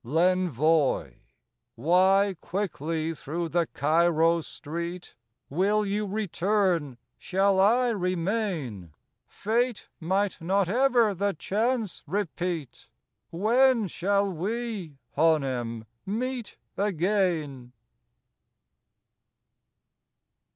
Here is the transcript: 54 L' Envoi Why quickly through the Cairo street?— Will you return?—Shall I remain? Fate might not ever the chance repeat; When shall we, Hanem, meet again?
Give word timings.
54 0.03 0.15
L' 0.17 0.35
Envoi 0.35 1.13
Why 1.75 2.35
quickly 2.41 3.13
through 3.13 3.49
the 3.49 3.67
Cairo 3.67 4.41
street?— 4.41 5.13
Will 5.47 5.85
you 5.85 6.07
return?—Shall 6.07 7.59
I 7.59 7.89
remain? 7.89 8.93
Fate 9.27 9.89
might 9.99 10.41
not 10.41 10.67
ever 10.67 11.13
the 11.13 11.35
chance 11.35 12.01
repeat; 12.07 12.87
When 13.29 13.87
shall 13.87 14.33
we, 14.33 14.97
Hanem, 15.15 15.85
meet 16.07 16.57
again? 16.77 17.73